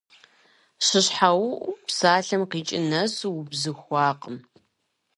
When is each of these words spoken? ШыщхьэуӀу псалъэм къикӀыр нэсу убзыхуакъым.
ШыщхьэуӀу 0.85 1.75
псалъэм 1.85 2.43
къикӀыр 2.51 2.83
нэсу 2.89 3.31
убзыхуакъым. 3.39 4.37